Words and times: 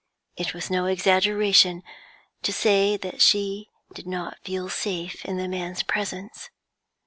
It 0.35 0.55
was 0.55 0.71
no 0.71 0.87
exaggeration 0.87 1.83
to 2.41 2.51
say 2.51 2.97
that 2.97 3.21
she 3.21 3.69
did 3.93 4.07
not 4.07 4.39
feel 4.43 4.67
safe 4.67 5.23
in 5.25 5.37
the 5.37 5.47
man's 5.47 5.83
presence. 5.83 6.49